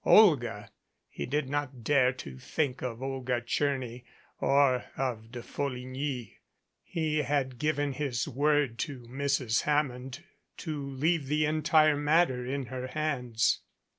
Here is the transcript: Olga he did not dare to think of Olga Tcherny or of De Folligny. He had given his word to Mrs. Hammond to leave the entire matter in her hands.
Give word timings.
Olga 0.03 0.71
he 1.09 1.27
did 1.27 1.47
not 1.47 1.83
dare 1.83 2.11
to 2.11 2.39
think 2.39 2.81
of 2.81 3.03
Olga 3.03 3.39
Tcherny 3.39 4.03
or 4.39 4.85
of 4.97 5.31
De 5.31 5.43
Folligny. 5.43 6.39
He 6.81 7.17
had 7.19 7.59
given 7.59 7.93
his 7.93 8.27
word 8.27 8.79
to 8.79 9.01
Mrs. 9.03 9.61
Hammond 9.61 10.23
to 10.57 10.83
leave 10.89 11.27
the 11.27 11.45
entire 11.45 11.97
matter 11.97 12.43
in 12.43 12.65
her 12.65 12.87
hands. 12.87 13.61